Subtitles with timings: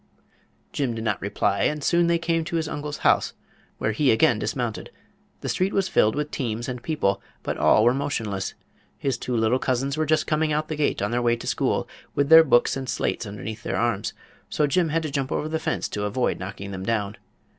[0.73, 3.33] Jim did not reply, and soon they came to his uncle's house,
[3.77, 4.89] where he again dismounted.
[5.41, 8.55] The street was filled with teams and people, but all were motionless.
[8.97, 11.87] His two little cousins were just coming out the gate on their way to school,
[12.15, 14.13] with their books and slates underneath their arms;
[14.49, 17.17] so Jim had to jump over the fence to avoid knocking them down.